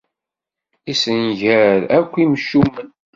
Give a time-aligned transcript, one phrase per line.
[0.91, 2.89] Issengar akk imcumen.